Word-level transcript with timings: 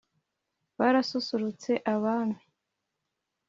barasusurutse 0.79 1.71
abami, 1.93 2.39